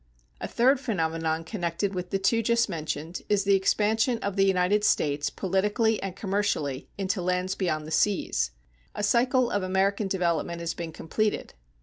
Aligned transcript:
A 0.39 0.47
third 0.47 0.79
phenomenon 0.79 1.43
connected 1.43 1.93
with 1.93 2.09
the 2.09 2.17
two 2.17 2.41
just 2.41 2.67
mentioned 2.67 3.21
is 3.29 3.43
the 3.43 3.53
expansion 3.53 4.17
of 4.23 4.35
the 4.35 4.45
United 4.47 4.83
States 4.83 5.29
politically 5.29 6.01
and 6.01 6.15
commercially 6.15 6.89
into 6.97 7.21
lands 7.21 7.53
beyond 7.53 7.85
the 7.85 7.91
seas. 7.91 8.49
A 8.95 9.03
cycle 9.03 9.51
of 9.51 9.61
American 9.61 10.07
development 10.07 10.59
has 10.59 10.73
been 10.73 10.91
completed. 10.91 11.53